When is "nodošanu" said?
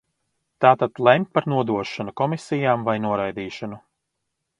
1.53-2.13